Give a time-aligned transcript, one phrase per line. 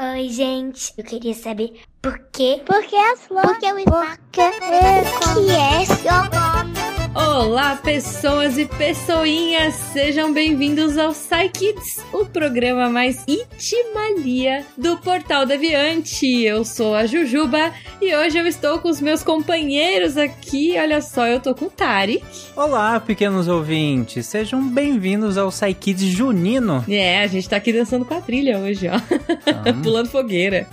[0.00, 0.94] Oi, gente.
[0.96, 2.62] Eu queria saber por quê?
[2.64, 3.50] Por que as flores?
[3.50, 4.18] Por que o espaço?
[4.32, 6.81] que é seu nome?
[7.14, 9.74] Olá, pessoas e pessoinhas!
[9.74, 16.42] Sejam bem-vindos ao Psy Kids, o programa mais itimalia do Portal Deviante.
[16.42, 17.70] Eu sou a Jujuba
[18.00, 20.74] e hoje eu estou com os meus companheiros aqui.
[20.78, 22.24] Olha só, eu tô com o Tarek.
[22.56, 26.82] Olá, pequenos ouvintes, sejam bem-vindos ao Psy Kids Junino.
[26.88, 28.98] É, a gente tá aqui dançando quadrilha hoje, ó.
[29.46, 30.66] Então, Pulando fogueira.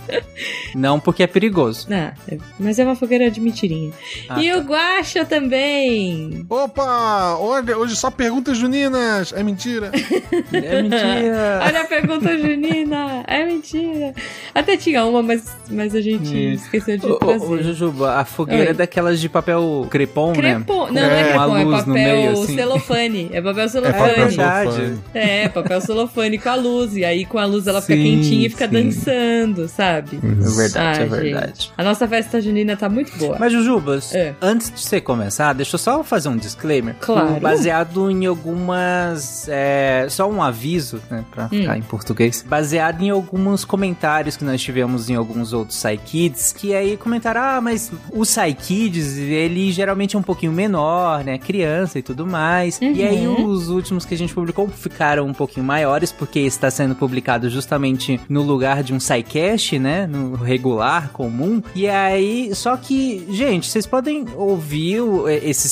[0.74, 1.86] não porque é perigoso.
[1.90, 3.92] Ah, é- mas é uma fogueira de mentirinha.
[4.28, 4.56] Ah, e tá.
[4.56, 6.29] o Guaxa também.
[6.48, 7.36] Opa!
[7.38, 9.32] Olha, hoje só perguntas juninas!
[9.34, 9.90] É mentira!
[10.52, 11.60] É mentira.
[11.64, 13.22] Olha a pergunta junina.
[13.26, 14.12] É mentira.
[14.54, 16.64] Até tinha uma, mas, mas a gente Isso.
[16.64, 17.44] esqueceu de trazer.
[17.46, 18.70] ô, Jujuba, a fogueira Oi.
[18.70, 20.86] é daquelas de papel crepom, Crepom.
[20.90, 21.00] né?
[21.00, 22.54] Não, não é É, crepom, é papel meio, assim.
[22.54, 23.30] celofane.
[23.32, 23.98] É papel É celofane.
[24.08, 24.98] papel verdade.
[25.14, 26.96] É, papel celofane com a luz.
[26.96, 28.72] E aí com a luz ela fica Sim, quentinha e fica sim.
[28.72, 30.18] dançando, sabe?
[30.22, 31.46] É verdade, Ah, é verdade.
[31.48, 31.72] gente.
[31.76, 33.36] A nossa festa junina tá muito boa.
[33.38, 34.34] Mas, Jujubas, É.
[34.40, 36.94] antes de você começar, deixa eu só fazer um disclaimer.
[37.00, 37.40] Claro.
[37.40, 39.46] Baseado em algumas.
[39.48, 41.24] é, só um aviso, né?
[41.30, 42.44] Pra ficar em português.
[42.46, 46.52] Baseado em alguns comentários que nós tivemos em alguns outros Psykids.
[46.52, 51.38] Que aí comentaram: ah, mas o Psykids, ele geralmente é um pouquinho menor, né?
[51.38, 52.78] Criança e tudo mais.
[52.80, 53.46] E aí Uhum.
[53.46, 58.20] os últimos que a gente publicou ficaram um pouquinho maiores, porque está sendo publicado justamente
[58.28, 60.06] no lugar de um SciCast, né?
[60.06, 61.62] No regular, comum.
[61.74, 65.00] E aí, só que, gente, vocês podem ouvir
[65.42, 65.68] esse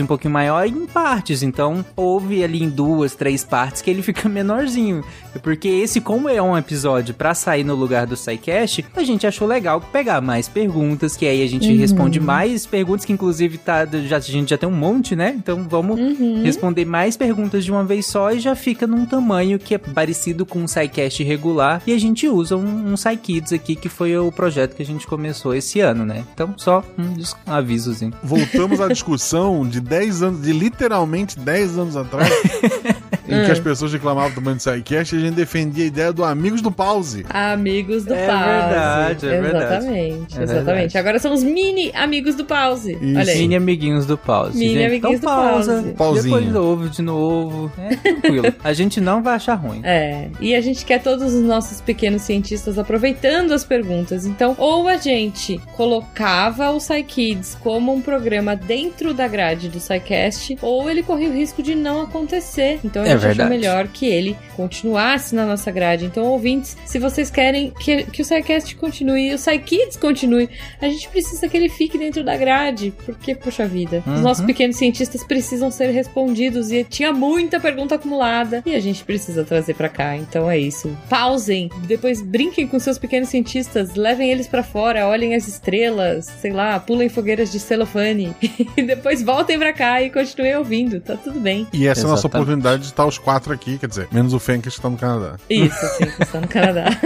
[0.00, 1.42] Um pouquinho maior em partes.
[1.42, 5.02] Então, ouve ali em duas, três partes que ele fica menorzinho.
[5.42, 9.46] Porque esse, como é um episódio pra sair no lugar do SciCast, a gente achou
[9.46, 14.16] legal pegar mais perguntas, que aí a gente responde mais perguntas, que inclusive tá, já,
[14.16, 15.34] a gente já tem um monte, né?
[15.36, 16.42] Então vamos Uhum.
[16.42, 20.44] responder mais perguntas de uma vez só e já fica num tamanho que é parecido
[20.46, 21.82] com um SciCast regular.
[21.86, 25.06] E a gente usa um, um SciKids aqui, que foi o projeto que a gente
[25.06, 26.24] começou esse ano, né?
[26.34, 27.02] Então, só um,
[27.50, 28.12] um avisozinho.
[28.22, 32.30] Voltamos à discussão de 10 anos, de literalmente 10 anos atrás,
[33.28, 36.60] em que as pessoas reclamavam do Band Sidecast a gente defendia a ideia do Amigos
[36.62, 37.24] do Pause.
[37.28, 38.44] Amigos do É Pause.
[38.44, 39.74] verdade, é verdade.
[39.74, 40.64] Exatamente, É exatamente.
[40.64, 40.98] verdade.
[40.98, 42.92] Agora são os mini amigos do Pause.
[43.00, 43.18] Isso.
[43.18, 43.38] Olha aí.
[43.38, 44.58] Mini amiguinhos do pause.
[44.58, 44.84] Mini gente.
[44.86, 45.92] amiguinhos então, do pausa, pause.
[45.94, 46.34] Pauzinho.
[46.38, 47.72] Depois ouve de novo.
[47.78, 48.54] É tranquilo.
[48.62, 49.80] a gente não vai achar ruim.
[49.84, 54.26] É, e a gente quer todos os nossos pequenos cientistas aproveitando as perguntas.
[54.26, 60.56] Então, ou a gente colocava o PsyKids como um programa dentro da grade do PsyCast,
[60.62, 62.80] ou ele corria o risco de não acontecer.
[62.84, 63.50] Então É gente achou verdade.
[63.50, 66.04] melhor que ele continuasse na nossa grade.
[66.04, 70.48] Então, ouvintes, se vocês querem que, que o PsyCast continue e o PsyKids continue,
[70.80, 72.92] a gente precisa que ele fique dentro da grade.
[73.04, 74.20] Porque, poxa vida, os Uhum.
[74.20, 79.44] nossos pequenos cientistas precisam ser respondidos e tinha muita pergunta acumulada e a gente precisa
[79.44, 80.16] trazer pra cá.
[80.16, 80.96] Então é isso.
[81.08, 86.52] Pausem, depois brinquem com seus pequenos cientistas, levem eles pra fora, olhem as estrelas, sei
[86.52, 88.34] lá, pulem fogueiras de celofane
[88.76, 91.00] e depois voltem pra cá e continuem ouvindo.
[91.00, 91.66] Tá tudo bem.
[91.72, 92.42] E essa é a nossa Exatamente.
[92.44, 95.36] oportunidade de estar os quatro aqui, quer dizer, menos o Fencas que está no Canadá.
[95.48, 96.84] Isso, sim, que está no Canadá.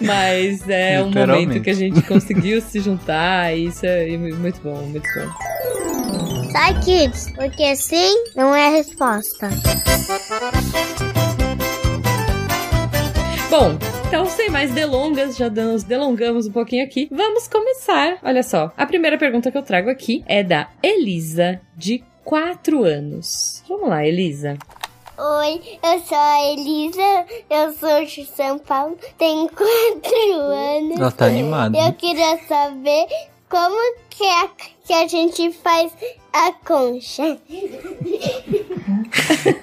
[0.00, 4.82] Mas é um momento que a gente conseguiu se juntar e isso é muito bom,
[4.82, 6.50] muito bom.
[6.50, 9.48] Sai, kids, porque sim não é a resposta.
[13.50, 17.08] Bom, então sem mais delongas, já nos delongamos um pouquinho aqui.
[17.10, 18.18] Vamos começar.
[18.22, 23.62] Olha só, a primeira pergunta que eu trago aqui é da Elisa, de 4 anos.
[23.68, 24.58] Vamos lá, Elisa.
[25.16, 30.98] Oi, eu sou a Elisa, eu sou de São Paulo, tenho quatro anos.
[30.98, 31.78] Ela tá animada.
[31.78, 33.06] Eu queria saber
[33.48, 33.76] como
[34.10, 34.50] que a,
[34.84, 35.92] que a gente faz
[36.32, 37.38] a concha.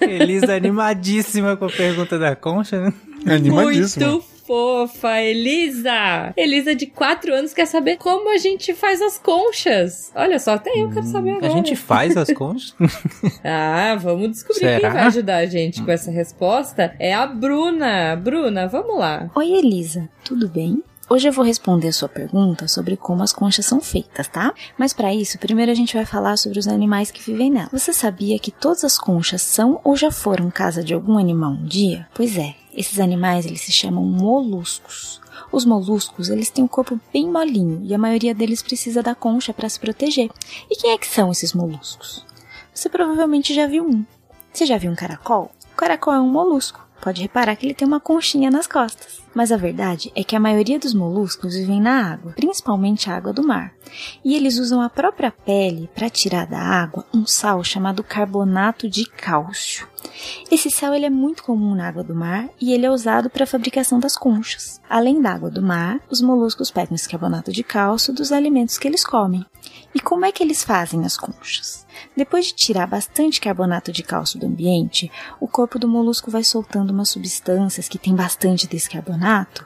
[0.02, 2.94] Elisa animadíssima com a pergunta da concha, né?
[3.28, 4.06] É animadíssimo.
[4.08, 6.34] Muito fofa, Elisa!
[6.36, 10.12] Elisa, de 4 anos, quer saber como a gente faz as conchas.
[10.16, 11.52] Olha só, até eu quero saber A agora.
[11.54, 12.76] gente faz as conchas?
[13.44, 14.90] Ah, vamos descobrir quem Será?
[14.94, 16.96] vai ajudar a gente com essa resposta.
[17.00, 18.16] É a Bruna.
[18.16, 19.30] Bruna, vamos lá.
[19.36, 20.82] Oi, Elisa, tudo bem?
[21.10, 24.54] Hoje eu vou responder a sua pergunta sobre como as conchas são feitas, tá?
[24.78, 27.70] Mas para isso, primeiro a gente vai falar sobre os animais que vivem nela.
[27.72, 31.66] Você sabia que todas as conchas são ou já foram casa de algum animal um
[31.66, 32.08] dia?
[32.14, 35.22] Pois é, esses animais eles se chamam moluscos.
[35.52, 39.54] Os moluscos, eles têm um corpo bem molinho e a maioria deles precisa da concha
[39.54, 40.30] para se proteger.
[40.70, 42.26] E quem é que são esses moluscos?
[42.74, 44.04] Você provavelmente já viu um.
[44.52, 45.52] Você já viu um caracol?
[45.72, 46.84] O caracol é um molusco.
[47.04, 49.22] Pode reparar que ele tem uma conchinha nas costas.
[49.36, 53.34] Mas a verdade é que a maioria dos moluscos vivem na água, principalmente a água
[53.34, 53.74] do mar.
[54.24, 59.06] E eles usam a própria pele para tirar da água um sal chamado carbonato de
[59.06, 59.88] cálcio.
[60.50, 63.44] Esse sal ele é muito comum na água do mar e ele é usado para
[63.44, 64.80] a fabricação das conchas.
[64.90, 68.88] Além da água do mar, os moluscos pegam esse carbonato de cálcio dos alimentos que
[68.88, 69.46] eles comem.
[69.94, 71.86] E como é que eles fazem as conchas?
[72.16, 76.92] Depois de tirar bastante carbonato de cálcio do ambiente, o corpo do molusco vai soltando
[76.92, 79.66] umas substâncias que tem bastante desse carbonato,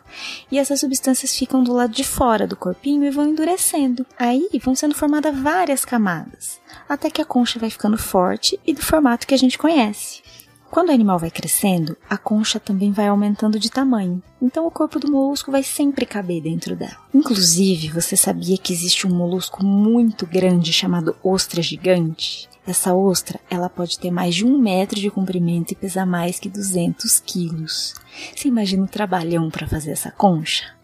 [0.51, 4.05] e essas substâncias ficam do lado de fora do corpinho e vão endurecendo.
[4.17, 8.81] Aí vão sendo formadas várias camadas, até que a concha vai ficando forte e do
[8.81, 10.26] formato que a gente conhece.
[10.77, 14.99] Quando o animal vai crescendo, a concha também vai aumentando de tamanho, então o corpo
[14.99, 16.95] do molusco vai sempre caber dentro dela.
[17.11, 22.47] Inclusive, você sabia que existe um molusco muito grande chamado ostra gigante?
[22.63, 26.47] Essa ostra, ela pode ter mais de um metro de comprimento e pesar mais que
[26.47, 27.95] 200 quilos.
[28.35, 30.76] Você imagina o trabalhão para fazer essa concha?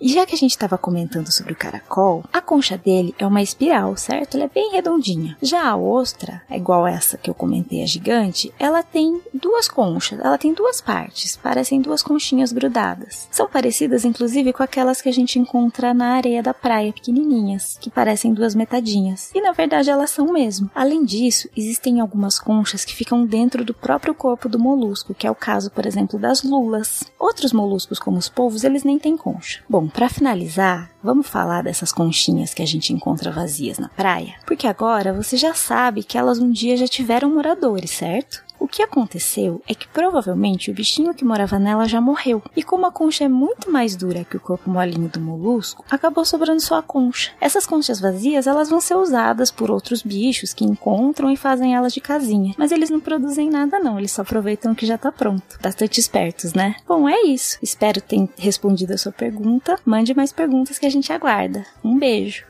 [0.00, 3.42] E já que a gente estava comentando sobre o caracol, a concha dele é uma
[3.42, 4.36] espiral, certo?
[4.36, 5.36] Ela é bem redondinha.
[5.40, 10.38] Já a ostra, igual essa que eu comentei, a gigante, ela tem duas conchas, ela
[10.38, 13.28] tem duas partes, parecem duas conchinhas grudadas.
[13.30, 17.90] São parecidas, inclusive, com aquelas que a gente encontra na areia da praia, pequenininhas, que
[17.90, 19.30] parecem duas metadinhas.
[19.34, 20.70] E na verdade elas são mesmo.
[20.74, 25.30] Além disso, existem algumas conchas que ficam dentro do próprio corpo do molusco, que é
[25.30, 27.04] o caso, por exemplo, das lulas.
[27.18, 29.41] Outros moluscos, como os polvos, eles nem têm concha.
[29.68, 34.34] Bom, para finalizar, vamos falar dessas conchinhas que a gente encontra vazias na praia?
[34.46, 38.44] Porque agora você já sabe que elas um dia já tiveram moradores, certo?
[38.62, 42.40] O que aconteceu é que provavelmente o bichinho que morava nela já morreu.
[42.54, 46.24] E como a concha é muito mais dura que o corpo molinho do molusco, acabou
[46.24, 47.32] sobrando só a concha.
[47.40, 51.92] Essas conchas vazias, elas vão ser usadas por outros bichos que encontram e fazem elas
[51.92, 52.54] de casinha.
[52.56, 55.58] Mas eles não produzem nada não, eles só aproveitam o que já tá pronto.
[55.60, 56.76] Bastante espertos, né?
[56.86, 57.58] Bom, é isso.
[57.60, 59.76] Espero ter respondido a sua pergunta.
[59.84, 61.66] Mande mais perguntas que a gente aguarda.
[61.82, 62.44] Um beijo.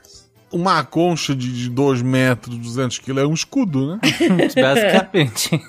[0.53, 4.01] Uma concha de 2 metros, 200 quilos é um escudo, né?
[4.55, 5.61] Basicamente.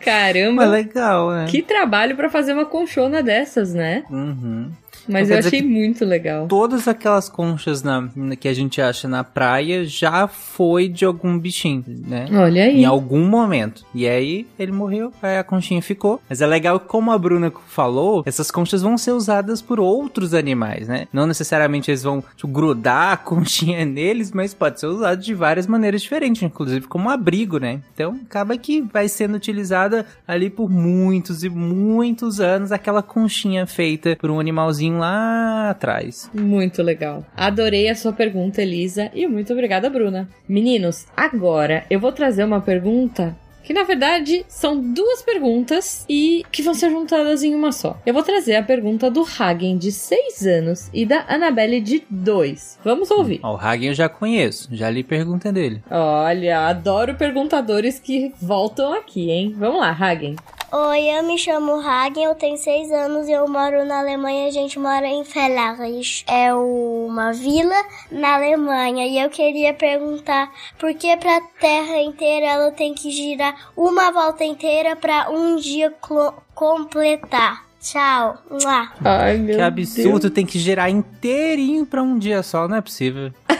[0.00, 1.46] Caramba, Mas legal, né?
[1.48, 4.04] que trabalho pra fazer uma conchona dessas, né?
[4.10, 4.70] Uhum.
[5.08, 6.46] Mas eu achei muito legal.
[6.46, 8.08] Todas aquelas conchas na,
[8.38, 12.28] que a gente acha na praia já foi de algum bichinho, né?
[12.32, 12.82] Olha aí.
[12.82, 13.84] Em algum momento.
[13.94, 16.20] E aí ele morreu, aí a conchinha ficou.
[16.28, 20.34] Mas é legal que, como a Bruna falou, essas conchas vão ser usadas por outros
[20.34, 21.06] animais, né?
[21.12, 25.66] Não necessariamente eles vão tipo, grudar a conchinha neles, mas pode ser usado de várias
[25.66, 27.80] maneiras diferentes, inclusive como abrigo, né?
[27.94, 34.16] Então acaba que vai sendo utilizada ali por muitos e muitos anos aquela conchinha feita
[34.20, 36.30] por um animalzinho lá atrás.
[36.34, 37.24] Muito legal.
[37.36, 40.28] Adorei a sua pergunta, Elisa, e muito obrigada, Bruna.
[40.48, 43.36] Meninos, agora eu vou trazer uma pergunta
[43.68, 48.00] que na verdade são duas perguntas e que vão ser juntadas em uma só.
[48.06, 52.78] Eu vou trazer a pergunta do Hagen de 6 anos e da Annabelle de 2.
[52.82, 53.40] Vamos ouvir.
[53.42, 55.82] Ó, o Hagen eu já conheço, já li pergunta dele.
[55.90, 59.54] Olha, adoro perguntadores que voltam aqui, hein?
[59.58, 60.36] Vamos lá, Hagen.
[60.70, 64.48] Oi, eu me chamo Hagen, eu tenho seis anos e eu moro na Alemanha.
[64.48, 65.78] A gente mora em Fellach.
[66.26, 67.74] É uma vila
[68.12, 69.06] na Alemanha.
[69.06, 74.44] E eu queria perguntar por que pra Terra inteira ela tem que girar uma volta
[74.44, 75.90] inteira pra um dia
[76.54, 77.64] completar.
[77.80, 78.36] Tchau.
[78.50, 78.92] Mua.
[79.02, 83.32] Ai, meu Que absurdo, tem que gerar inteirinho pra um dia só, não é possível.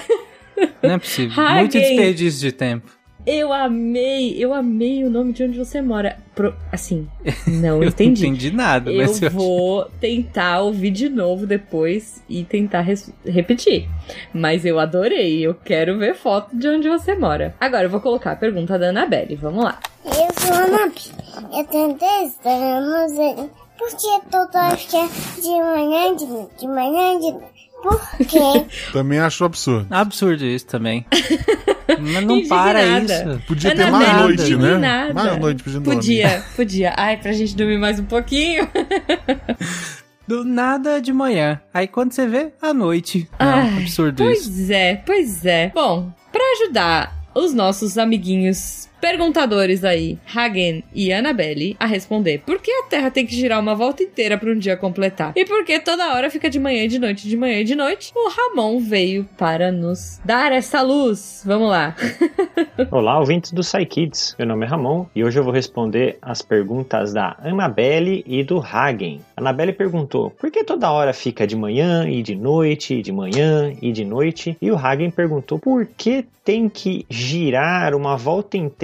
[0.82, 1.40] Não é possível.
[1.40, 1.58] Hagen.
[1.60, 2.97] Muito desperdício de tempo.
[3.30, 6.16] Eu amei, eu amei o nome de onde você mora.
[6.34, 7.06] Pro- assim,
[7.46, 8.22] não entendi.
[8.22, 13.12] não entendi nada, Eu mas eu vou tentar ouvir de novo depois e tentar res-
[13.26, 13.86] repetir.
[14.32, 17.54] Mas eu adorei, eu quero ver foto de onde você mora.
[17.60, 19.78] Agora eu vou colocar a pergunta da Annabelle, vamos lá.
[20.06, 21.58] Eu sou a Nabi.
[21.58, 23.12] Eu tenho 10 anos.
[23.12, 25.06] e- Por que toda hora fica
[25.40, 26.26] de manhã, de
[26.60, 27.57] de manhã, de?
[27.82, 28.66] Por quê?
[28.92, 29.86] Também acho absurdo.
[29.90, 31.06] Absurdo isso também.
[32.00, 33.42] Mas não para isso.
[33.46, 35.12] Podia ter Annabelle mais noite, né?
[35.12, 35.96] Mais noite pra gente dormir.
[35.96, 36.94] Podia, podia.
[36.96, 38.68] Ai, pra gente dormir mais um pouquinho.
[40.26, 41.58] Do nada de manhã.
[41.72, 43.26] Aí quando você vê, à noite.
[43.40, 44.50] Não, Ai, absurdo isso.
[44.50, 45.72] Pois é, pois é.
[45.74, 52.70] Bom, pra ajudar os nossos amiguinhos perguntadores aí, Hagen e Annabelle, a responder por que
[52.70, 55.78] a Terra tem que girar uma volta inteira para um dia completar e por que
[55.80, 58.80] toda hora fica de manhã e de noite, de manhã e de noite, o Ramon
[58.80, 61.42] veio para nos dar essa luz.
[61.44, 61.94] Vamos lá.
[62.90, 64.34] Olá, ouvintes do SciKids.
[64.38, 68.60] Meu nome é Ramon e hoje eu vou responder as perguntas da Annabelle e do
[68.60, 69.20] Hagen.
[69.36, 73.92] Annabelle perguntou por que toda hora fica de manhã e de noite, de manhã e
[73.92, 74.56] de noite?
[74.60, 78.78] E o Hagen perguntou por que tem que girar uma volta inteira,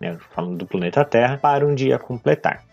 [0.00, 2.64] né, falando do planeta Terra, para um dia completar.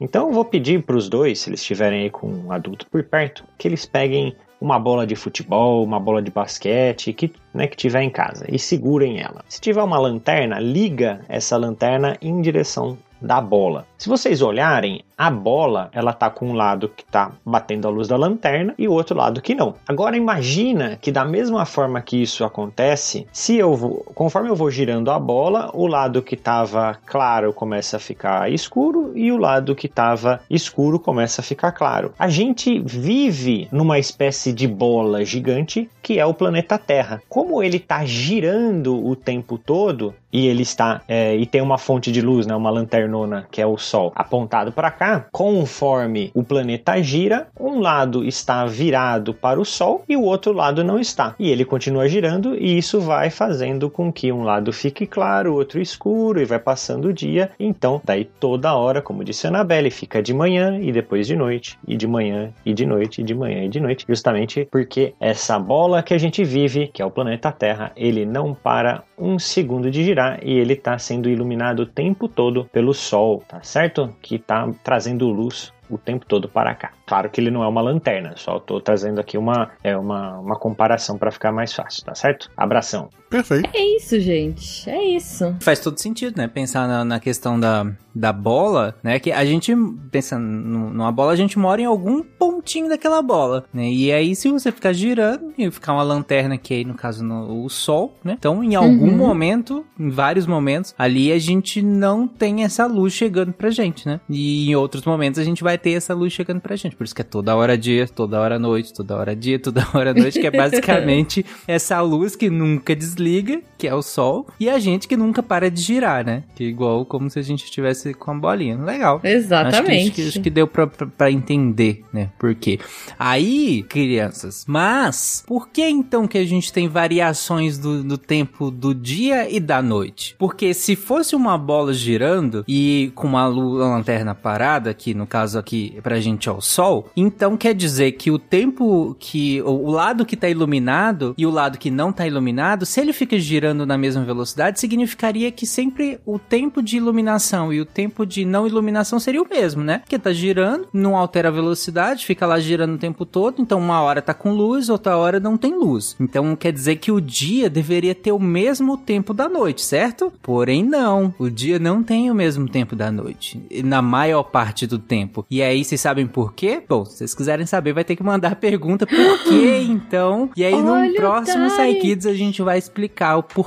[0.00, 3.02] Então eu vou pedir para os dois, se eles estiverem aí com um adulto por
[3.04, 7.76] perto, que eles peguem uma bola de futebol, uma bola de basquete, que, né, que
[7.76, 9.44] tiver em casa e segurem ela.
[9.48, 13.86] Se tiver uma lanterna, liga essa lanterna em direção da bola.
[14.02, 18.08] Se vocês olharem, a bola ela tá com um lado que tá batendo a luz
[18.08, 19.76] da lanterna e o outro lado que não.
[19.86, 24.68] Agora imagina que da mesma forma que isso acontece, se eu vou, conforme eu vou
[24.72, 29.76] girando a bola, o lado que estava claro começa a ficar escuro e o lado
[29.76, 32.12] que estava escuro começa a ficar claro.
[32.18, 37.22] A gente vive numa espécie de bola gigante que é o planeta Terra.
[37.28, 42.10] Como ele está girando o tempo todo e ele está é, e tem uma fonte
[42.10, 47.02] de luz, né, uma lanternona que é o Sol apontado para cá, conforme o planeta
[47.02, 51.34] gira, um lado está virado para o Sol e o outro lado não está.
[51.38, 55.56] E ele continua girando e isso vai fazendo com que um lado fique claro, o
[55.56, 57.50] outro escuro e vai passando o dia.
[57.60, 61.78] Então, daí toda hora, como disse a Annabelle, fica de manhã e depois de noite,
[61.86, 65.58] e de manhã e de noite, e de manhã e de noite, justamente porque essa
[65.58, 69.90] bola que a gente vive, que é o planeta Terra, ele não para um segundo
[69.90, 73.81] de girar e ele está sendo iluminado o tempo todo pelo Sol, tá certo?
[74.20, 76.92] Que está trazendo luz o tempo todo para cá.
[77.06, 80.58] Claro que ele não é uma lanterna, só estou trazendo aqui uma, é uma, uma
[80.58, 82.50] comparação para ficar mais fácil, tá certo?
[82.56, 83.10] Abração.
[83.32, 83.68] Perfeito.
[83.74, 84.88] É isso, gente.
[84.88, 85.56] É isso.
[85.60, 86.46] Faz todo sentido, né?
[86.46, 89.18] Pensar na, na questão da, da bola, né?
[89.18, 89.74] Que a gente,
[90.10, 93.90] pensando numa bola, a gente mora em algum pontinho daquela bola, né?
[93.90, 97.64] E aí, se você ficar girando e ficar uma lanterna, que aí, no caso, no,
[97.64, 98.36] o sol, né?
[98.38, 99.16] Então, em algum Uhum.
[99.16, 104.20] momento, em vários momentos, ali a gente não tem essa luz chegando pra gente, né?
[104.28, 106.94] E em outros momentos a gente vai ter essa luz chegando pra gente.
[106.96, 110.12] Por isso que é toda hora dia, toda hora noite, toda hora dia, toda hora
[110.12, 114.70] noite, que é basicamente essa luz que nunca desliga, League que é o sol, e
[114.70, 116.44] a gente que nunca para de girar, né?
[116.54, 118.76] Que é igual como se a gente estivesse com a bolinha.
[118.78, 119.20] Legal.
[119.24, 120.02] Exatamente.
[120.06, 122.30] acho que, acho que deu pra, pra, pra entender, né?
[122.38, 122.78] Por quê?
[123.18, 128.94] Aí, crianças, mas por que então que a gente tem variações do, do tempo do
[128.94, 130.36] dia e da noite?
[130.38, 135.26] Porque se fosse uma bola girando e com uma, lu- uma lanterna parada, que no
[135.26, 139.60] caso aqui pra gente é o sol, então quer dizer que o tempo que.
[139.62, 143.12] O, o lado que tá iluminado e o lado que não tá iluminado, se ele
[143.12, 148.26] fica girando na mesma velocidade, significaria que sempre o tempo de iluminação e o tempo
[148.26, 149.98] de não iluminação seria o mesmo, né?
[149.98, 154.00] Porque tá girando, não altera a velocidade, fica lá girando o tempo todo, então uma
[154.00, 156.16] hora tá com luz, outra hora não tem luz.
[156.20, 160.32] Então quer dizer que o dia deveria ter o mesmo tempo da noite, certo?
[160.42, 164.98] Porém não, o dia não tem o mesmo tempo da noite, na maior parte do
[164.98, 165.46] tempo.
[165.50, 166.82] E aí vocês sabem por quê?
[166.88, 170.50] Bom, se vocês quiserem saber, vai ter que mandar a pergunta por quê, então.
[170.56, 171.68] E aí Olha no próximo.
[171.70, 173.61] Psykids a gente vai explicar o porquê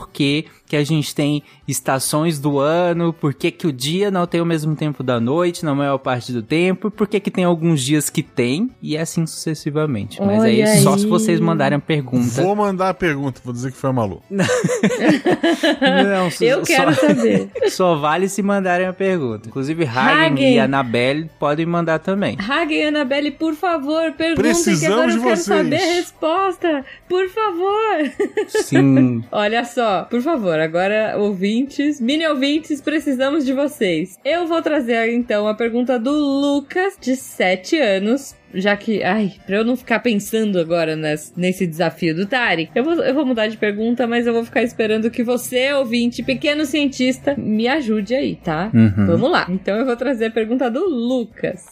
[0.68, 4.46] que a gente tem estações do ano, por que que o dia não tem o
[4.46, 8.10] mesmo tempo da noite na maior parte do tempo, por que que tem alguns dias
[8.10, 10.22] que tem, e assim sucessivamente.
[10.22, 11.00] Mas Olha aí, só aí.
[11.00, 12.42] se vocês mandarem a pergunta.
[12.42, 14.22] Vou mandar a pergunta, vou dizer que foi a Malu.
[14.30, 14.46] Não,
[16.42, 17.50] Eu quero só, saber.
[17.70, 19.48] só vale se mandarem a pergunta.
[19.50, 20.54] Inclusive, Hagen Hagen.
[20.56, 22.38] e Annabelle podem mandar também.
[22.40, 25.46] Hagen e Annabelle, por favor, perguntem que Precisamos agora eu quero vocês.
[25.46, 26.86] saber a resposta.
[27.10, 28.12] Por favor.
[28.64, 29.24] Sim.
[29.32, 31.18] Olha só, por favor, agora
[31.60, 34.18] ouvintes, mini ouvintes, precisamos de vocês.
[34.26, 38.36] Eu vou trazer então a pergunta do Lucas, de 7 anos.
[38.54, 42.84] Já que, ai, pra eu não ficar pensando agora nes- nesse desafio do Tarek, eu
[42.84, 46.66] vou, eu vou mudar de pergunta, mas eu vou ficar esperando que você, ouvinte, pequeno
[46.66, 48.70] cientista, me ajude aí, tá?
[48.74, 49.06] Uhum.
[49.08, 49.46] Vamos lá.
[49.50, 51.66] Então eu vou trazer a pergunta do Lucas.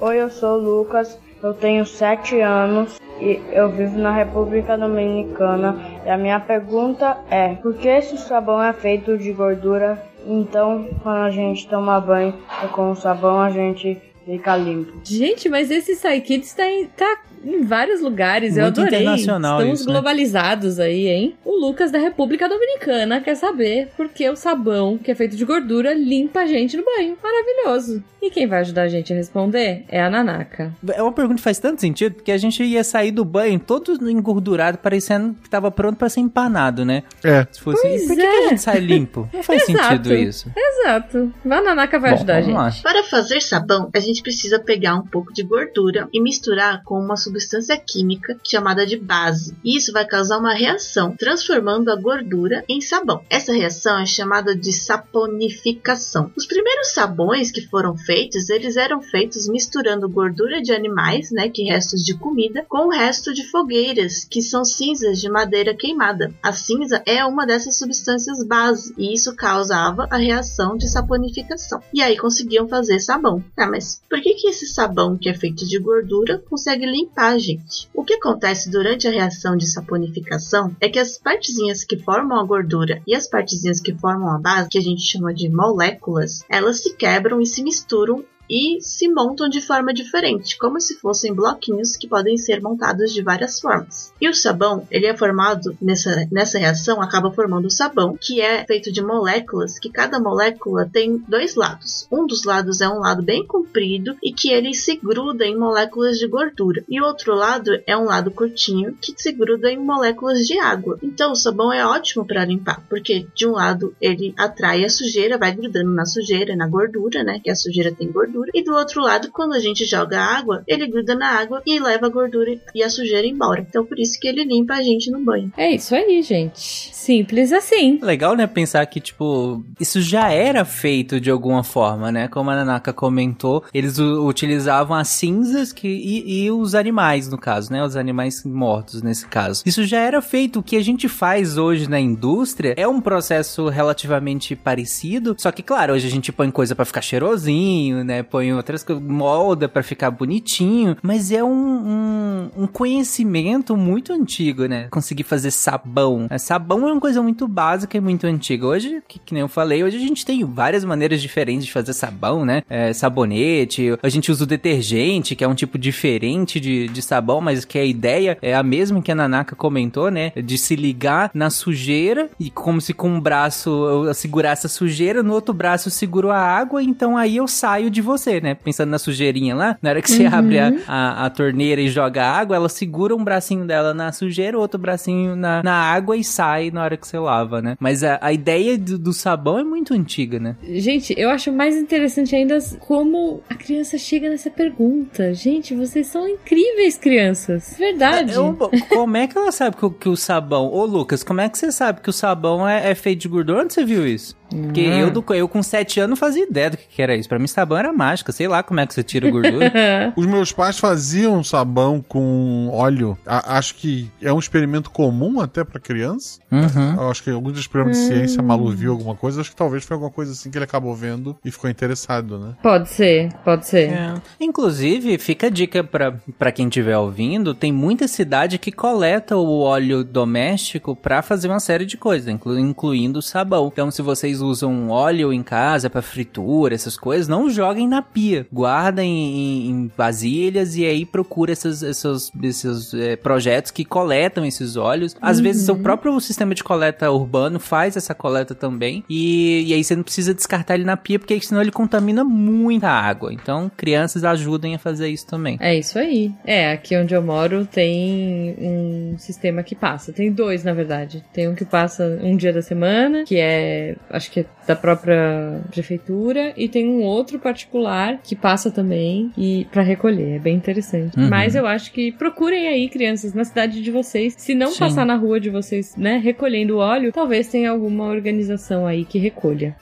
[0.00, 6.00] Oi, eu sou o Lucas, eu tenho 7 anos e eu vivo na República Dominicana.
[6.04, 10.02] E a minha pergunta é: por que esse sabão é feito de gordura?
[10.26, 12.34] Então, quando a gente toma banho
[12.72, 15.00] com o sabão, a gente fica limpo.
[15.04, 18.56] Gente, mas esse Psykids tá em, tá em vários lugares.
[18.56, 19.00] eu Muito adorei.
[19.00, 19.94] internacional Estamos isso, né?
[19.94, 21.34] globalizados aí, hein?
[21.44, 25.44] O Lucas da República Dominicana quer saber por que o sabão, que é feito de
[25.44, 27.16] gordura, limpa a gente no banho.
[27.22, 28.02] Maravilhoso.
[28.20, 30.72] E quem vai ajudar a gente a responder é a Nanaka.
[30.92, 34.10] É uma pergunta que faz tanto sentido porque a gente ia sair do banho todo
[34.10, 37.04] engordurado, parecendo que tava pronto pra ser empanado, né?
[37.22, 37.46] É.
[37.52, 38.46] Se fosse, Pois por que, que é.
[38.46, 39.28] a gente sai limpo?
[39.32, 39.88] Não faz Exato.
[39.88, 40.50] sentido isso.
[40.56, 41.32] Exato.
[41.44, 42.54] A Nanaka vai Bom, ajudar a gente.
[42.54, 42.70] lá.
[42.82, 47.16] Para fazer sabão, a gente precisa pegar um pouco de gordura e misturar com uma
[47.36, 49.54] substância química chamada de base.
[49.62, 53.22] E isso vai causar uma reação, transformando a gordura em sabão.
[53.28, 56.30] Essa reação é chamada de saponificação.
[56.36, 61.64] Os primeiros sabões que foram feitos, eles eram feitos misturando gordura de animais, né, que
[61.64, 66.32] restos de comida, com o resto de fogueiras, que são cinzas de madeira queimada.
[66.42, 71.80] A cinza é uma dessas substâncias base, e isso causava a reação de saponificação.
[71.92, 73.44] E aí conseguiam fazer sabão.
[73.56, 77.38] Ah, mas Por que, que esse sabão que é feito de gordura consegue limpar a
[77.38, 77.88] gente?
[77.94, 82.44] O que acontece durante a reação de saponificação é que as partezinhas que formam a
[82.44, 86.82] gordura e as partezinhas que formam a base, que a gente chama de moléculas, elas
[86.82, 91.96] se quebram e se misturam e se montam de forma diferente, como se fossem bloquinhos
[91.96, 94.12] que podem ser montados de várias formas.
[94.20, 98.64] E o sabão, ele é formado nessa, nessa reação, acaba formando o sabão, que é
[98.64, 102.06] feito de moléculas, que cada molécula tem dois lados.
[102.10, 106.18] Um dos lados é um lado bem comprido e que ele se gruda em moléculas
[106.18, 110.46] de gordura, e o outro lado é um lado curtinho que se gruda em moléculas
[110.46, 110.98] de água.
[111.02, 115.38] Então o sabão é ótimo para limpar, porque de um lado ele atrai a sujeira,
[115.38, 117.40] vai grudando na sujeira, na gordura, né?
[117.42, 118.50] Que a sujeira tem gordura gordura.
[118.54, 122.06] E do outro lado, quando a gente joga água, ele gruda na água e leva
[122.06, 123.64] a gordura e a sujeira embora.
[123.68, 125.52] Então por isso que ele limpa a gente no banho.
[125.56, 126.94] É isso aí, gente.
[126.94, 127.98] Simples assim.
[128.02, 128.46] Legal, né?
[128.46, 132.28] Pensar que, tipo, isso já era feito de alguma forma, né?
[132.28, 137.72] Como a Nanaka comentou, eles utilizavam as cinzas que, e, e, os animais, no caso,
[137.72, 137.82] né?
[137.84, 139.62] Os animais mortos, nesse caso.
[139.64, 140.58] Isso já era feito.
[140.58, 145.34] O que a gente faz hoje na indústria é um processo relativamente parecido.
[145.38, 148.22] Só que, claro, hoje a gente põe coisa para ficar cheirosinho, né?
[148.30, 154.66] Põe outras coisas, molda para ficar bonitinho, mas é um, um, um, conhecimento muito antigo,
[154.66, 154.88] né?
[154.90, 156.26] Conseguir fazer sabão.
[156.30, 158.66] É, sabão é uma coisa muito básica e muito antiga.
[158.66, 161.92] Hoje, que, que nem eu falei, hoje a gente tem várias maneiras diferentes de fazer
[161.92, 162.62] sabão, né?
[162.68, 167.40] É, sabonete, a gente usa o detergente, que é um tipo diferente de, de sabão,
[167.40, 170.32] mas que a ideia é a mesma que a Nanaka comentou, né?
[170.36, 175.22] De se ligar na sujeira e como se com um braço eu segurasse a sujeira,
[175.22, 178.54] no outro braço eu seguro a água, então aí eu saio de você você, né?
[178.54, 180.34] Pensando na sujeirinha lá, na hora que você uhum.
[180.34, 184.58] abre a, a, a, torneira e joga água, ela segura um bracinho dela na sujeira,
[184.58, 187.76] outro bracinho na, na água e sai na hora que você lava, né?
[187.80, 190.56] Mas a, a ideia do, do sabão é muito antiga, né?
[190.62, 195.34] Gente, eu acho mais interessante ainda como a criança chega nessa pergunta.
[195.34, 197.76] Gente, vocês são incríveis, crianças.
[197.78, 198.32] Verdade.
[198.32, 198.56] Eu,
[198.88, 200.66] como é que ela sabe que, que, o sabão.
[200.72, 203.62] Ô, Lucas, como é que você sabe que o sabão é, é feito de gordura?
[203.62, 204.36] Onde você viu isso?
[204.48, 204.98] Porque hum.
[204.98, 207.28] eu, do, eu com 7 anos fazia ideia do que, que era isso.
[207.28, 208.32] Pra mim, sabão era mágica.
[208.32, 209.72] Sei lá como é que você tira gordura.
[210.16, 213.18] Os meus pais faziam sabão com óleo.
[213.26, 216.38] A, acho que é um experimento comum até pra criança.
[216.50, 217.10] Uhum.
[217.10, 218.46] Acho que alguns experimentos de ciência, hum.
[218.46, 219.40] Malu viu alguma coisa.
[219.40, 222.54] Acho que talvez foi alguma coisa assim que ele acabou vendo e ficou interessado, né?
[222.62, 223.92] Pode ser, pode ser.
[223.92, 224.14] É.
[224.40, 229.60] Inclusive, fica a dica pra, pra quem estiver ouvindo: tem muita cidade que coleta o
[229.60, 233.68] óleo doméstico pra fazer uma série de coisas, inclu, incluindo o sabão.
[233.72, 238.02] Então, se vocês vocês usam óleo em casa para fritura, essas coisas, não joguem na
[238.02, 238.46] pia.
[238.52, 244.76] Guardem em, em vasilhas e aí procura esses, esses, esses é, projetos que coletam esses
[244.76, 245.16] óleos.
[245.20, 245.44] Às uhum.
[245.44, 249.04] vezes o próprio sistema de coleta urbano faz essa coleta também.
[249.08, 252.88] E, e aí você não precisa descartar ele na pia, porque senão ele contamina muita
[252.88, 253.32] água.
[253.32, 255.56] Então, crianças ajudem a fazer isso também.
[255.60, 256.32] É isso aí.
[256.44, 260.12] É, aqui onde eu moro tem um sistema que passa.
[260.12, 261.24] Tem dois, na verdade.
[261.32, 265.60] Tem um que passa um dia da semana, que é acho que é da própria
[265.70, 270.36] prefeitura, e tem um outro particular que passa também e para recolher.
[270.36, 271.18] É bem interessante.
[271.18, 271.28] Uhum.
[271.28, 274.34] Mas eu acho que procurem aí, crianças, na cidade de vocês.
[274.36, 274.78] Se não Sim.
[274.80, 279.76] passar na rua de vocês, né, recolhendo óleo, talvez tenha alguma organização aí que recolha.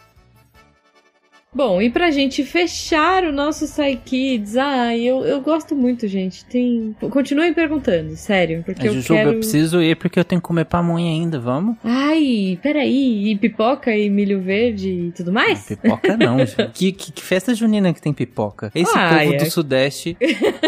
[1.54, 6.44] Bom, e pra gente fechar o nosso Psy Kids, ah, eu, eu gosto muito, gente.
[6.46, 6.96] Tem.
[7.10, 8.64] Continuem perguntando, sério.
[8.64, 9.30] Porque é, eu Jujuba, quero.
[9.30, 11.76] eu preciso ir porque eu tenho que comer pamonha ainda, vamos?
[11.84, 13.30] Ai, peraí.
[13.30, 15.60] E pipoca e milho verde e tudo mais?
[15.60, 16.36] Não, pipoca não.
[16.74, 18.72] que, que, que, festa junina que tem pipoca?
[18.74, 19.36] Esse ah, povo é.
[19.36, 20.16] do Sudeste.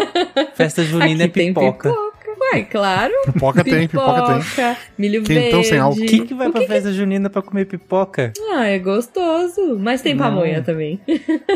[0.55, 1.89] festa junina Aqui é pipoca.
[1.89, 2.06] Tem pipoca.
[2.53, 3.13] Ué, claro.
[3.25, 4.75] Pipoca, tem, pipoca tem.
[4.97, 5.67] Milho Quentão verde.
[5.67, 6.05] sem álcool.
[6.05, 6.95] Quem que vai pra que festa que...
[6.95, 8.31] junina pra comer pipoca?
[8.51, 9.77] Ah, é gostoso.
[9.79, 10.23] Mas tem Não.
[10.23, 10.99] pamonha também.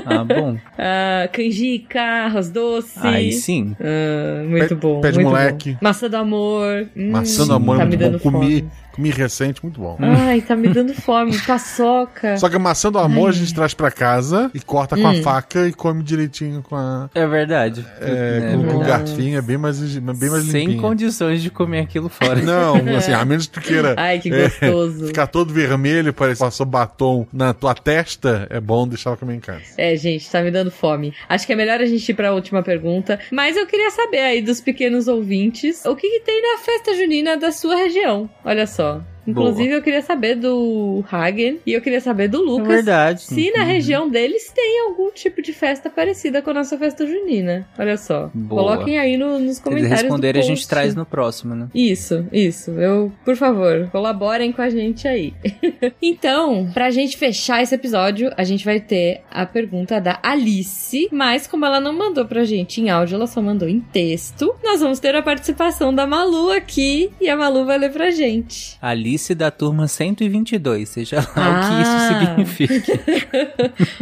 [0.06, 0.58] Ah, bom.
[0.78, 3.00] ah, canjica, arroz doce.
[3.02, 3.76] Aí sim.
[3.80, 5.02] Ah, muito pé, bom.
[5.02, 5.72] Pé de muito moleque.
[5.74, 5.80] Bom.
[5.82, 6.88] Maçã do amor.
[6.96, 8.32] Hum, Maçã do amor tá é muito me dando bom.
[8.32, 9.98] Comi, Comi recente, muito bom.
[10.00, 12.38] Ai, tá me dando fome, paçoca.
[12.38, 13.30] Só que a maçã do amor Ai.
[13.30, 15.20] a gente traz pra casa e corta com hum.
[15.20, 17.10] a faca e come direitinho com a.
[17.16, 17.86] É verdade.
[18.00, 20.82] É, é com, o garfinho é bem mais, bem mais Sem limpinho.
[20.82, 22.42] condições de comer aquilo fora.
[22.42, 23.96] Não, assim, a menos que tu queira.
[23.98, 25.06] Ai, que gostoso.
[25.06, 29.18] É, ficar todo vermelho, parece que passou batom na tua testa, é bom deixar ela
[29.18, 29.62] comer em casa.
[29.78, 31.14] É, gente, tá me dando fome.
[31.30, 33.20] Acho que é melhor a gente ir pra última pergunta.
[33.32, 37.38] Mas eu queria saber aí dos pequenos ouvintes o que, que tem na festa junina
[37.38, 38.30] da sua região.
[38.44, 38.81] Olha só.
[38.82, 39.11] abrazo.
[39.28, 39.78] Inclusive, Boa.
[39.78, 42.70] eu queria saber do Hagen e eu queria saber do Lucas.
[42.70, 43.22] É verdade.
[43.22, 43.68] Se na uhum.
[43.68, 47.68] região deles tem algum tipo de festa parecida com a nossa festa junina.
[47.78, 48.30] Olha só.
[48.34, 48.62] Boa.
[48.64, 49.88] Coloquem aí no, nos comentários.
[49.88, 51.68] Se eles responderem, a gente traz no próximo, né?
[51.74, 52.72] Isso, isso.
[52.72, 55.34] Eu, por favor, colaborem com a gente aí.
[56.02, 61.48] então, pra gente fechar esse episódio, a gente vai ter a pergunta da Alice, mas
[61.48, 65.00] como ela não mandou pra gente em áudio, ela só mandou em texto, nós vamos
[65.00, 68.78] ter a participação da Malu aqui e a Malu vai ler pra gente.
[68.82, 71.50] Alice da turma 122, seja lá ah.
[71.50, 72.20] o que isso ah.
[72.20, 73.00] significa.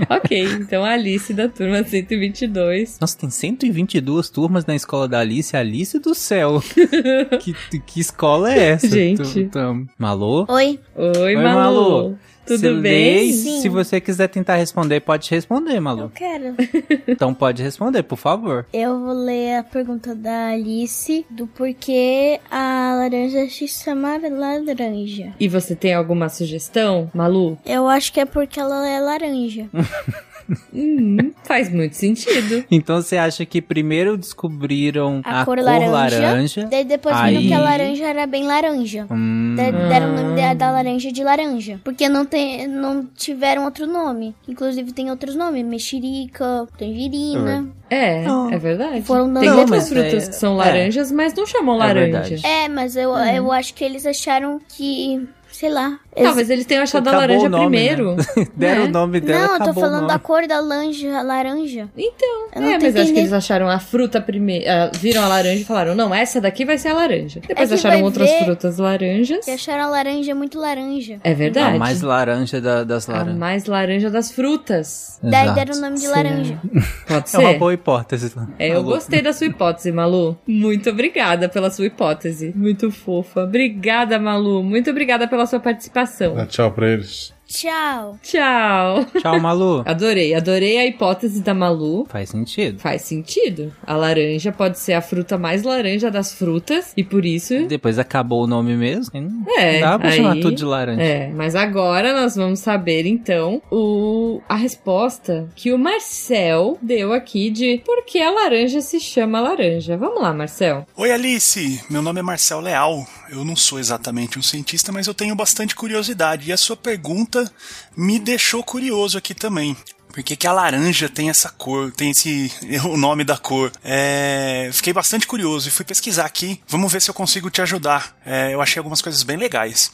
[0.16, 2.98] ok, então Alice da turma 122.
[3.00, 5.56] Nossa, tem 122 turmas na escola da Alice.
[5.56, 6.62] Alice do céu.
[7.42, 8.88] que, que escola é essa?
[8.88, 9.50] Gente.
[9.98, 10.46] Malu?
[10.50, 10.80] Oi.
[10.96, 11.54] Oi, Oi Malu.
[11.54, 12.20] Malu.
[12.50, 13.32] Tudo se bem?
[13.32, 13.62] Sim.
[13.62, 16.04] Se você quiser tentar responder, pode responder, Malu.
[16.04, 16.56] Eu quero.
[17.08, 18.66] então pode responder, por favor.
[18.74, 25.34] Eu vou ler a pergunta da Alice do porquê a laranja se chama laranja.
[25.40, 27.58] E você tem alguma sugestão, Malu?
[27.64, 29.70] Eu acho que é porque ela é laranja.
[30.74, 32.64] Hum, faz muito sentido.
[32.72, 37.36] Então você acha que primeiro descobriram a, a cor, cor, laranja, laranja daí depois aí...
[37.36, 39.08] viram que a laranja era bem laranja.
[39.10, 39.56] Hum.
[39.56, 41.80] Deram o nome da, da, laranja de laranja.
[41.84, 44.36] Porque não, tem, não tiveram outro nome.
[44.48, 47.68] Inclusive tem outros nomes: mexerica, tangerina.
[47.90, 48.50] É, oh.
[48.50, 49.02] é verdade.
[49.02, 51.14] Foram tem outras frutas é, que são laranjas, é.
[51.14, 52.48] mas não chamam é laranja.
[52.48, 53.26] É, mas eu, uhum.
[53.26, 56.00] eu acho que eles acharam que sei lá.
[56.24, 58.16] Talvez eles tenham achado a laranja nome, primeiro.
[58.16, 58.24] Né?
[58.56, 58.90] Deram né?
[58.90, 59.48] o nome dela.
[59.48, 61.90] Não, eu tô falando da cor da laranja, laranja.
[61.98, 62.48] Então.
[62.56, 64.66] Eu é, mas acho que eles acharam a fruta primeiro.
[64.66, 67.42] Uh, viram a laranja e falaram: não, essa daqui vai ser a laranja.
[67.48, 69.48] Depois é acharam outras frutas laranjas.
[69.48, 71.20] E acharam a laranja muito laranja.
[71.24, 71.76] É verdade.
[71.76, 73.36] A mais laranja da, das laranjas.
[73.36, 75.20] A mais laranja das frutas.
[75.24, 75.32] Exato.
[75.32, 76.08] Daí deram o nome de Sim.
[76.08, 76.62] laranja.
[77.08, 77.38] Pode ser.
[77.38, 78.34] É uma boa hipótese.
[78.58, 80.38] É, eu gostei da sua hipótese, Malu.
[80.48, 82.54] Muito obrigada pela sua hipótese.
[82.56, 83.44] Muito fofa.
[83.44, 84.64] Obrigada, Malu.
[84.64, 86.09] Muito obrigada pela sua participação.
[86.36, 87.34] Dá tchau pra eles.
[87.50, 88.20] Tchau.
[88.22, 89.08] Tchau.
[89.20, 89.82] Tchau, Malu.
[89.88, 92.06] Adorei, adorei a hipótese da Malu.
[92.08, 92.80] Faz sentido.
[92.80, 93.74] Faz sentido.
[93.86, 97.66] A laranja pode ser a fruta mais laranja das frutas e por isso.
[97.66, 99.12] Depois acabou o nome mesmo.
[99.58, 99.80] É.
[99.80, 101.02] Dá pra aí, chamar tudo de laranja.
[101.02, 107.50] É, mas agora nós vamos saber então o a resposta que o Marcel deu aqui
[107.50, 109.98] de por que a laranja se chama laranja.
[109.98, 110.86] Vamos lá, Marcel.
[110.96, 111.82] Oi, Alice.
[111.90, 113.08] Meu nome é Marcel Leal.
[113.32, 116.50] Eu não sou exatamente um cientista, mas eu tenho bastante curiosidade.
[116.50, 117.52] E a sua pergunta
[117.96, 119.78] me deixou curioso aqui também.
[120.20, 122.52] Por que, que a laranja tem essa cor, tem esse
[122.84, 123.72] o nome da cor?
[123.82, 126.60] É, fiquei bastante curioso e fui pesquisar aqui.
[126.68, 128.18] Vamos ver se eu consigo te ajudar.
[128.26, 129.90] É, eu achei algumas coisas bem legais.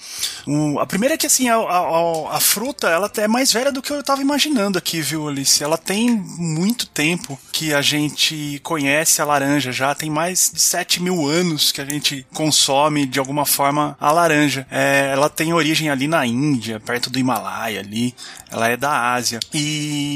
[0.48, 3.84] O, a primeira é que assim a, a, a, fruta ela é mais velha do
[3.84, 5.64] que eu estava imaginando aqui, viu, Alice?
[5.64, 9.94] Ela tem muito tempo que a gente conhece a laranja já.
[9.94, 14.66] Tem mais de 7 mil anos que a gente consome de alguma forma a laranja.
[14.72, 18.16] É, ela tem origem ali na Índia, perto do Himalaia ali.
[18.52, 19.40] Ela é da Ásia.
[19.54, 20.15] E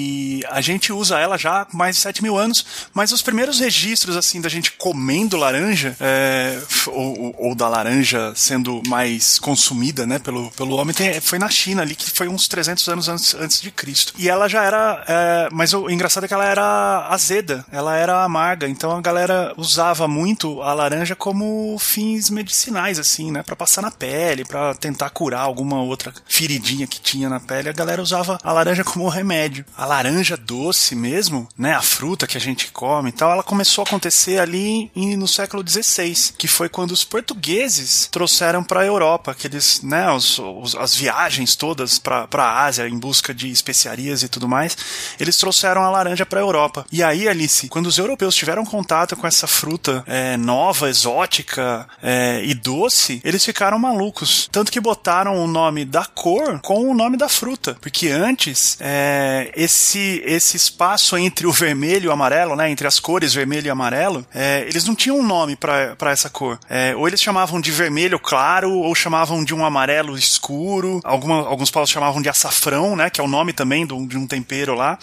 [0.49, 4.15] a gente usa ela já há mais de 7 mil anos, mas os primeiros registros,
[4.15, 10.51] assim, da gente comendo laranja, é, ou, ou, da laranja sendo mais consumida, né, pelo,
[10.51, 13.71] pelo homem, tem, foi na China ali, que foi uns 300 anos antes, antes de
[13.71, 14.13] Cristo.
[14.17, 18.23] E ela já era, é, mas o engraçado é que ela era azeda, ela era
[18.23, 23.81] amarga, então a galera usava muito a laranja como fins medicinais, assim, né, para passar
[23.81, 28.37] na pele, para tentar curar alguma outra feridinha que tinha na pele, a galera usava
[28.43, 29.65] a laranja como remédio.
[29.79, 33.81] A laranja doce mesmo, né, a fruta que a gente come e tal, ela começou
[33.81, 39.31] a acontecer ali no século XVI, que foi quando os portugueses trouxeram para a Europa,
[39.31, 44.27] aqueles, né, os, os, as viagens todas para a Ásia em busca de especiarias e
[44.27, 44.75] tudo mais,
[45.17, 46.85] eles trouxeram a laranja para a Europa.
[46.91, 52.43] E aí, Alice, quando os europeus tiveram contato com essa fruta é, nova, exótica é,
[52.43, 54.49] e doce, eles ficaram malucos.
[54.51, 59.53] Tanto que botaram o nome da cor com o nome da fruta, porque antes, é,
[59.69, 63.69] esse, esse espaço entre o vermelho e o amarelo, né, entre as cores vermelho e
[63.69, 66.59] amarelo, é, eles não tinham um nome para essa cor.
[66.67, 71.69] É, ou eles chamavam de vermelho claro, ou chamavam de um amarelo escuro, alguma, alguns
[71.69, 74.73] povos chamavam de açafrão, né, que é o nome também de um, de um tempero
[74.73, 74.97] lá,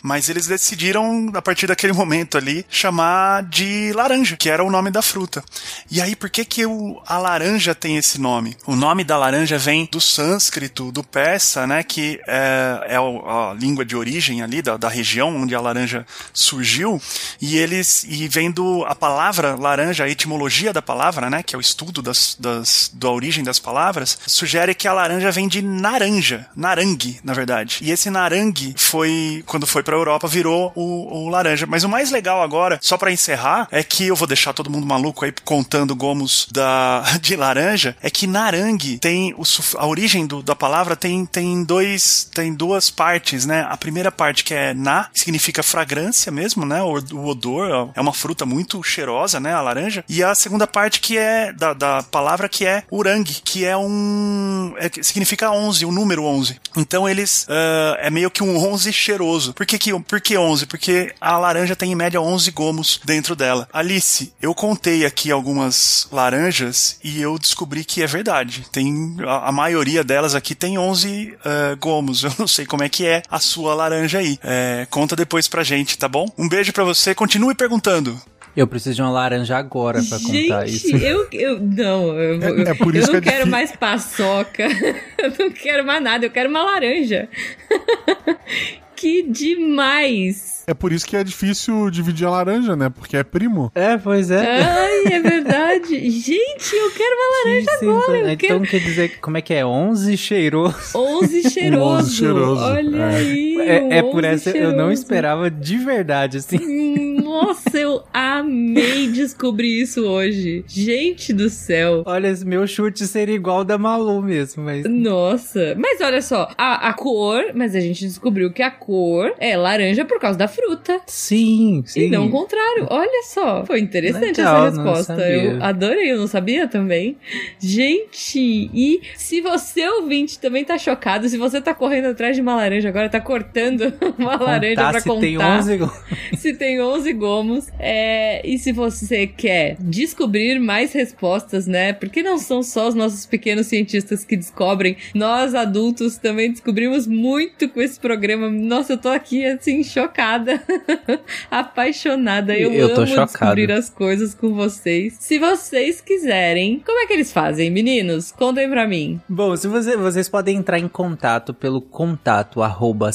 [0.00, 4.92] mas eles decidiram, a partir daquele momento ali, chamar de laranja, que era o nome
[4.92, 5.42] da fruta.
[5.90, 8.56] E aí, por que que o, a laranja tem esse nome?
[8.64, 13.84] O nome da laranja vem do sânscrito, do persa, né, que é, é a língua
[13.84, 14.03] de, origem
[14.42, 17.00] ali, da, da região onde a laranja surgiu,
[17.40, 21.60] e eles, e vendo a palavra laranja, a etimologia da palavra, né, que é o
[21.60, 27.20] estudo das, das, da origem das palavras, sugere que a laranja vem de naranja, narangue,
[27.22, 27.78] na verdade.
[27.82, 31.66] E esse narangue foi, quando foi pra Europa, virou o, o laranja.
[31.66, 34.86] Mas o mais legal agora, só para encerrar, é que eu vou deixar todo mundo
[34.86, 39.42] maluco aí contando gomos da, de laranja, é que narangue tem o,
[39.76, 43.66] a origem do, da palavra tem, tem dois, tem duas partes, né?
[43.68, 46.82] A primeira parte que é na, significa fragrância mesmo, né?
[46.82, 49.54] O, o odor, é uma fruta muito cheirosa, né?
[49.54, 50.04] A laranja.
[50.08, 54.74] E a segunda parte que é da, da palavra que é urang, que é um,
[54.76, 56.60] é, significa 11, o número 11.
[56.76, 59.54] Então eles, uh, é meio que um 11 cheiroso.
[59.54, 60.66] Por que, que, por que 11?
[60.66, 63.68] Porque a laranja tem em média 11 gomos dentro dela.
[63.72, 68.66] Alice, eu contei aqui algumas laranjas e eu descobri que é verdade.
[68.72, 72.24] Tem a, a maioria delas aqui tem 11 uh, gomos.
[72.24, 73.83] Eu não sei como é que é a sua laranja
[74.18, 74.38] aí.
[74.42, 76.26] É, conta depois pra gente, tá bom?
[76.38, 77.14] Um beijo para você.
[77.14, 78.20] Continue perguntando.
[78.56, 80.88] Eu preciso de uma laranja agora pra contar isso.
[80.88, 83.50] Gente, eu, eu não, eu, É- é por eu isso não que é quero difí-
[83.50, 84.62] mais paçoca.
[85.18, 87.28] eu não quero mais nada, eu quero uma laranja.
[89.04, 90.64] que demais!
[90.66, 92.88] É por isso que é difícil dividir a laranja, né?
[92.88, 93.70] Porque é primo.
[93.74, 94.62] É, pois é.
[94.62, 96.10] Ai, é verdade.
[96.10, 98.18] Gente, eu quero uma laranja Sim, agora.
[98.18, 99.66] Eu então quero quer dizer, como é que é?
[99.66, 100.76] 11 cheiroso.
[100.94, 101.98] 11 cheiroso.
[101.98, 103.14] 11 cheiroso, Olha é.
[103.14, 103.56] aí.
[103.60, 104.92] É, é por 11 essa eu não cheiroso.
[104.92, 107.20] esperava de verdade, assim.
[107.22, 110.64] Nossa, eu amei descobrir isso hoje.
[110.66, 112.04] Gente do céu.
[112.06, 114.86] Olha, esse meu chute seria igual ao da Malu mesmo, mas.
[114.88, 118.93] Nossa, mas olha só, a, a cor, mas a gente descobriu que a cor
[119.38, 121.00] é laranja por causa da fruta.
[121.06, 122.02] Sim, sim.
[122.02, 122.86] E não o contrário.
[122.90, 123.64] Olha só.
[123.64, 125.28] Foi interessante Legal, essa resposta.
[125.28, 127.16] Eu adorei, eu não sabia também.
[127.60, 128.38] Gente,
[128.72, 132.88] e se você ouvinte também tá chocado, se você tá correndo atrás de uma laranja
[132.88, 135.92] agora, tá cortando uma laranja Contar pra se contar tem 11 go-
[136.36, 137.68] se tem 11 gomos.
[137.78, 141.92] É, e se você quer descobrir mais respostas, né?
[141.92, 144.96] Porque não são só os nossos pequenos cientistas que descobrem.
[145.14, 148.48] Nós, adultos, também descobrimos muito com esse programa.
[148.74, 150.60] Nossa, eu tô aqui, assim, chocada.
[151.50, 152.56] Apaixonada.
[152.58, 153.26] Eu, Eu tô amo chocado.
[153.30, 155.14] descobrir as coisas com vocês.
[155.20, 158.32] Se vocês quiserem, como é que eles fazem, meninos?
[158.32, 159.20] Contem pra mim.
[159.28, 163.12] Bom, se você, vocês podem entrar em contato pelo contato arroba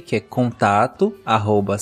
[0.00, 1.76] que é contato arroba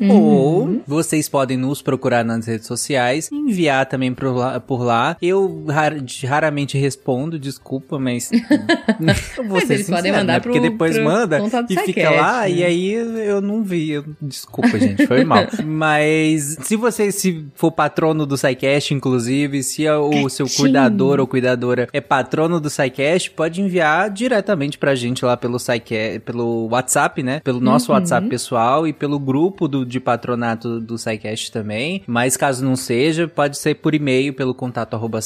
[0.00, 0.10] Uhum.
[0.10, 4.58] ou vocês podem nos procurar nas redes sociais, enviar também por lá.
[4.58, 5.16] Por lá.
[5.22, 8.30] Eu rar- raramente respondo, desculpa, mas.
[8.98, 10.40] Mas ser eles podem mandar né?
[10.40, 12.50] Porque pro- depois pro manda e fica lá, né?
[12.50, 13.90] e aí eu não vi.
[13.90, 15.44] eu- Desculpa, gente, foi mal.
[15.64, 21.88] Mas se você se for patrono do SciCast, inclusive, se o seu cuidador ou cuidadora
[21.92, 27.40] é patrono do SciCast, pode enviar diretamente pra gente lá pelo SciCast, pelo WhatsApp, né?
[27.42, 27.98] Pelo nosso Uhum.
[27.98, 32.02] WhatsApp pessoal e pelo grupo do, de patronato do SciCast também.
[32.06, 35.20] Mas caso não seja, pode ser por e-mail pelo contato arroba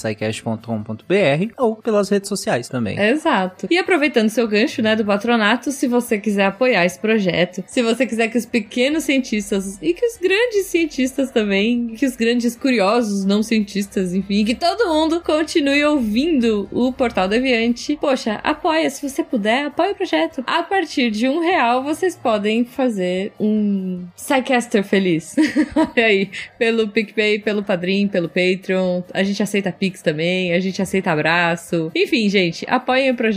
[1.58, 2.98] ou pelas redes sociais também.
[2.98, 3.43] Exato.
[3.70, 8.06] E aproveitando seu gancho, né, do patronato, se você quiser apoiar esse projeto, se você
[8.06, 13.24] quiser que os pequenos cientistas e que os grandes cientistas também, que os grandes curiosos
[13.24, 19.22] não cientistas, enfim, que todo mundo continue ouvindo o Portal Deviante, poxa, apoia, se você
[19.22, 20.42] puder, apoia o projeto.
[20.46, 25.36] A partir de um real, vocês podem fazer um Psycaster feliz.
[25.76, 30.80] Olha aí, pelo PicPay, pelo Padrim, pelo Patreon, a gente aceita Pix também, a gente
[30.80, 31.90] aceita abraço.
[31.94, 33.33] Enfim, gente, apoiem o projeto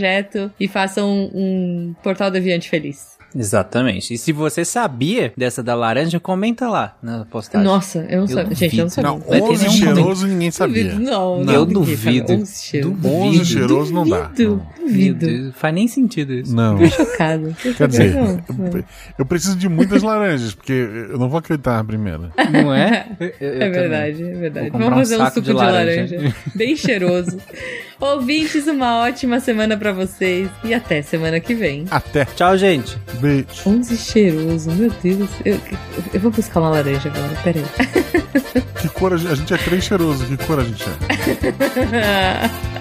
[0.58, 3.16] e façam um Portal Deviante feliz.
[3.36, 4.14] Exatamente.
[4.14, 7.66] E se você sabia dessa da laranja, comenta lá na postagem.
[7.66, 8.56] Nossa, eu não Eu sabia.
[8.56, 9.10] Gente, eu não sabia.
[9.10, 10.84] Não, Vai ter 11 nenhum cheiroso ninguém sabia.
[10.84, 12.26] Duvido, Não, Eu não, ninguém duvido.
[12.28, 12.40] sabe.
[12.42, 12.94] 11 cheiroso.
[12.94, 13.14] Duvido.
[13.14, 14.20] 11 cheiroso não dá.
[14.28, 14.64] Duvido,
[15.26, 15.52] duvido.
[15.52, 16.56] Faz nem sentido isso.
[16.56, 16.78] Não.
[16.78, 17.54] Tô chocado.
[17.62, 18.14] Tô Quer dizer.
[18.14, 18.24] Não,
[18.56, 18.66] não.
[18.78, 18.84] eu,
[19.18, 22.30] eu preciso de muitas laranjas, porque eu não vou acreditar na primeira.
[22.50, 23.08] Não é?
[23.20, 23.70] Eu- eu É também.
[23.72, 24.70] verdade, é verdade.
[24.70, 26.16] Vamos um fazer um suco de de, laranja.
[26.16, 26.34] laranja.
[26.54, 27.36] Bem cheiroso.
[28.00, 31.84] Ouvintes, uma ótima semana pra vocês e até semana que vem.
[31.90, 32.24] Até.
[32.24, 32.96] Tchau, gente.
[33.14, 33.46] Beijo.
[33.66, 35.28] 11 cheiroso, meu Deus.
[35.44, 35.58] Eu,
[36.14, 37.64] eu vou buscar uma laranja agora, peraí.
[38.80, 40.98] Que cor a gente, a gente é três cheiroso, que cor a gente é?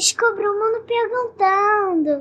[0.00, 2.16] Descobriu o mundo perguntando.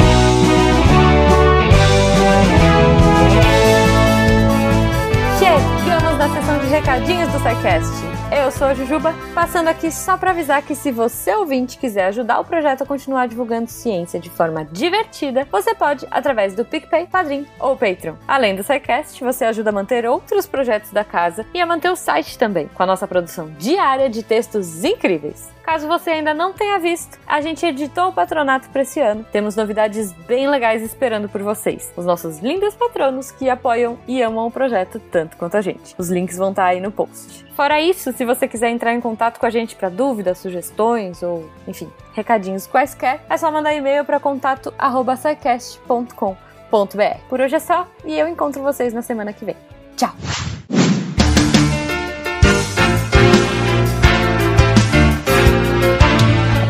[5.39, 8.18] Chegamos na sessão de recadinhos do SciCast.
[8.39, 12.39] Eu sou a Jujuba, passando aqui só para avisar que se você ouvinte quiser ajudar
[12.39, 17.45] o projeto a continuar divulgando ciência de forma divertida, você pode através do PicPay, Padrim
[17.59, 18.15] ou Patreon.
[18.25, 21.97] Além do SciCast, você ajuda a manter outros projetos da casa e a manter o
[21.97, 25.49] site também, com a nossa produção diária de textos incríveis.
[25.69, 29.23] Caso você ainda não tenha visto, a gente editou o patronato para esse ano.
[29.31, 31.93] Temos novidades bem legais esperando por vocês.
[31.95, 35.93] Os nossos lindos patronos que apoiam e amam o projeto tanto quanto a gente.
[35.95, 37.45] Os links vão estar aí no post.
[37.55, 41.49] Fora isso, se você quiser entrar em contato com a gente para dúvidas, sugestões ou,
[41.67, 47.17] enfim, recadinhos quaisquer, é só mandar e-mail para contato@sicast.com.br.
[47.27, 49.55] Por hoje é só e eu encontro vocês na semana que vem.
[49.97, 50.13] Tchau.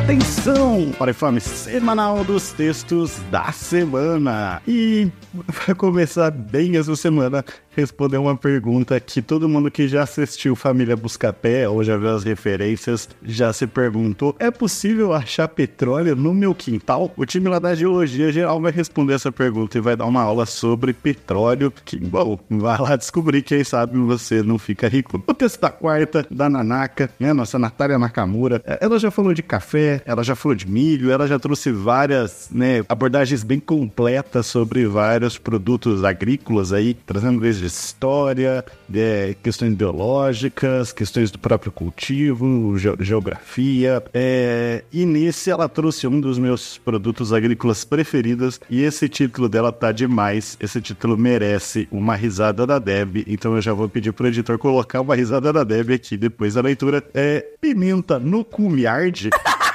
[0.04, 4.62] Atenção para o informe semanal dos textos da semana.
[4.66, 5.12] E
[5.66, 7.44] para começar bem essa semana,
[7.80, 12.24] responder uma pergunta que todo mundo que já assistiu Família Buscapé ou já viu as
[12.24, 17.12] referências já se perguntou: é possível achar petróleo no meu quintal?
[17.16, 20.46] O time lá da Geologia Geral vai responder essa pergunta e vai dar uma aula
[20.46, 21.72] sobre petróleo.
[21.86, 25.24] Que, bom, vai lá descobrir, quem sabe você não fica rico.
[25.26, 29.44] O texto da quarta, da Nanaka, né, nossa Natália Nakamura, é, ela já falou de
[29.44, 34.86] café, ela já falou de milho, ela já trouxe várias né, abordagens bem completas sobre
[34.86, 42.90] vários produtos agrícolas aí, trazendo desde história, é, questões biológicas, questões do próprio cultivo, ge
[43.00, 44.04] geografia.
[44.14, 49.72] É, e nesse ela trouxe um dos meus produtos agrícolas preferidos e esse título dela
[49.72, 50.58] tá demais.
[50.60, 55.02] Esse título merece uma risada da Deb, então eu já vou pedir pro editor colocar
[55.02, 57.04] uma risada da Deb aqui depois da leitura.
[57.14, 59.30] É Pimenta no Cumiarde.